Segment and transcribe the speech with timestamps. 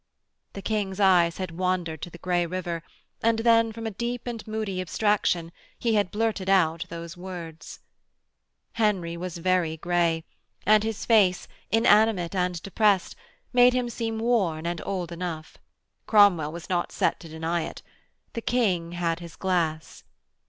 [0.53, 2.81] The King's eyes had wandered to the grey river,
[3.21, 7.81] and then from a deep and moody abstraction he had blurted out those words.
[8.71, 10.23] Henry was very grey,
[10.65, 13.15] and his face, inanimate and depressed,
[13.53, 15.59] made him seem worn and old enough.
[16.07, 17.83] Cromwell was not set to deny it.
[18.33, 20.03] The King had his glass....